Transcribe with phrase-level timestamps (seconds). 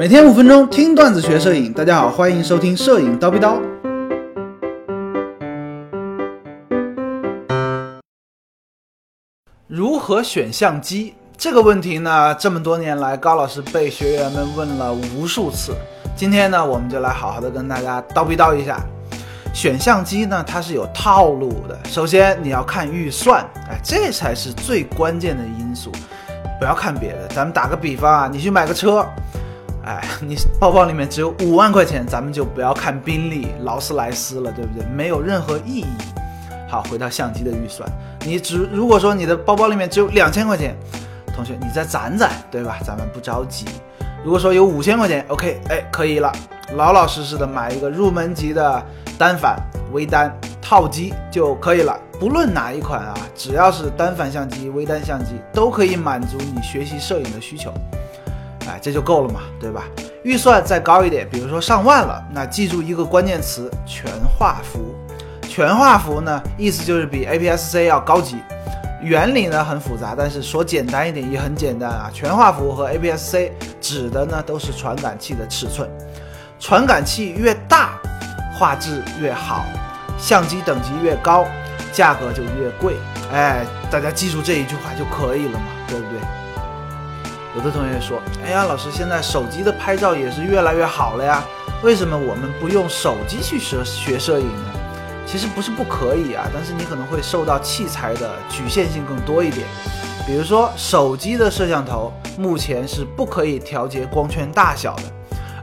[0.00, 3.60] 每天五分钟听段子学摄影，大家好，欢迎收听摄影叨逼叨。
[9.66, 12.34] 如何选相机这个问题呢？
[12.36, 15.76] 这么多年来，高老师被学员们问了无数次。
[16.16, 18.80] 今天呢，我们就来好好的跟大家叨逼叨一下。
[19.52, 21.78] 选相机呢，它是有套路的。
[21.84, 25.92] 首先你要看预算，哎，这才是最关键的因素。
[26.58, 29.06] 不要看别的，咱们打个比方啊，你去买个车，
[29.84, 34.86] 哎，你包包里面只有五万块钱，咱们就不要看宾利、劳斯莱斯了，对不对？
[34.86, 35.86] 没有任何意义。
[36.68, 37.88] 好，回到相机的预算，
[38.24, 40.76] 你只如果说你的包包里面只有两千块钱，
[41.34, 42.78] 同学你再攒攒，对吧？
[42.84, 43.64] 咱们不着急。
[44.22, 46.30] 如果说有五千块钱，OK，哎，可以了，
[46.76, 48.82] 老老实实的买一个入门级的
[49.18, 49.56] 单反、
[49.92, 51.98] 微单套机就可以了。
[52.20, 57.72] 不论哪一款啊，只要是单反相机、微单相机，都可以满足你学习摄影的需求。
[58.80, 59.84] 这就够了嘛，对吧？
[60.22, 64.94] 预算再高一点，比如说上万了，那记住一个关键词：全画幅。
[65.48, 68.36] 全画幅呢，意思就是比 APS-C 要高级。
[69.02, 72.10] 原理呢很复杂，但是说简单一点也很简单啊。
[72.12, 75.88] 全画幅和 APS-C 指的呢都是传感器的尺寸，
[76.58, 77.98] 传感器越大，
[78.58, 79.64] 画质越好，
[80.18, 81.46] 相机等级越高。
[81.92, 82.94] 价格就越贵，
[83.32, 86.20] 哎，大家记住这一句话就可以了嘛，对不对？
[87.56, 91.42] 有的同学说，哎呀，老师，现在手机的拍照也是越来越好了呀，
[91.82, 94.72] 为什么我们不用手机去学学摄影呢？
[95.26, 99.66] 其实不是不可以啊，但是你可能会受到器材的局限性更多一点。
[100.26, 105.02] 比如说，手机的摄像头目前是不可以调节光圈大小的，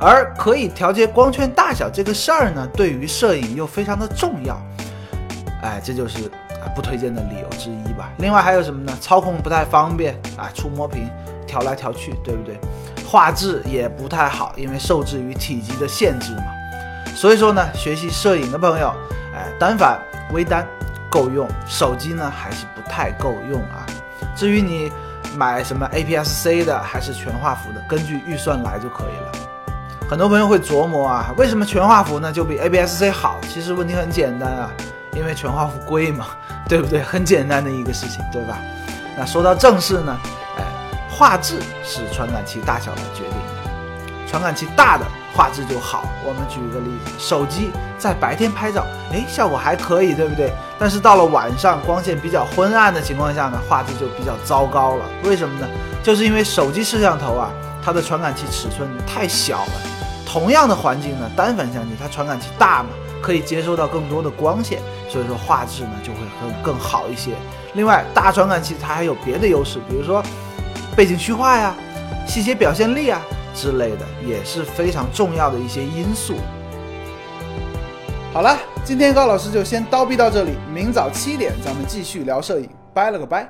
[0.00, 4.60] 而可以调节光圈大小这个事儿呢，对于摄影又非常的重要。
[5.62, 6.24] 哎，这就是
[6.60, 8.10] 啊不推荐的理由之一吧。
[8.18, 8.96] 另外还有什么呢？
[9.00, 11.08] 操控不太方便啊，触摸屏
[11.46, 12.58] 调来调去，对不对？
[13.06, 16.44] 画质也不太好，因为受制于体积的限制嘛。
[17.14, 18.92] 所以说呢，学习摄影的朋友，
[19.34, 19.98] 哎，单反、
[20.32, 20.66] 微单
[21.08, 23.86] 够用，手机呢还是不太够用啊。
[24.34, 24.90] 至于你
[25.36, 29.32] 买什么 APS-C 的还是全画幅的，根据预算来就可以了。
[30.10, 33.38] 很多朋友会琢磨啊，为什么全画幅呢就比 APS-C 好？
[33.48, 34.70] 其实问题很简单啊。
[35.14, 36.26] 因为全画幅贵嘛，
[36.68, 37.00] 对不对？
[37.00, 38.58] 很简单的一个事情，对吧？
[39.16, 40.14] 那说到正事呢，
[41.18, 45.04] 画质是传感器大小来决定的，传感器大的
[45.34, 46.04] 画质就好。
[46.22, 50.52] 我们举一个例子，手机在白天拍照，哎，效果还可以，对不对？
[50.78, 55.06] 但是到了晚上，光线比较昏暗的情况下呢，画质就比较糟糕了。
[55.24, 55.66] 为什么呢？
[56.02, 57.48] 就是因为手机摄像头啊，
[57.82, 59.72] 它的传感器尺寸太小了。
[60.26, 62.90] 同样的环境呢，单反相机它传感器大嘛。
[63.22, 64.78] 可以接收到更多的光线，
[65.08, 67.32] 所以说画质呢就会更更好一些。
[67.72, 70.22] 另外，大传感器它还有别的优势，比如说
[70.96, 71.74] 背景虚化呀、
[72.26, 73.20] 细节表现力啊
[73.54, 76.34] 之类的，也是非常重要的一些因素。
[78.32, 83.46] 好了，今天高老师就先叨逼到这里，明早七点咱们继续聊摄影，拜了个拜。